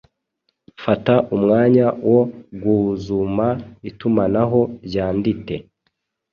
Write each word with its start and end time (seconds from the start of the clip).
Fata 0.83 1.15
umwanya 1.35 1.87
wo 2.11 2.21
guuzuma 2.61 3.47
itumanaho 3.89 4.59
ryandite 4.85 5.55